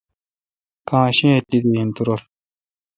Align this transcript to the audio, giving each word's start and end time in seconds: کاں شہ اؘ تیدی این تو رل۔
کاں 0.87 1.09
شہ 1.17 1.29
اؘ 1.35 1.41
تیدی 1.49 1.71
این 1.77 1.89
تو 1.95 2.01
رل۔ 2.07 2.21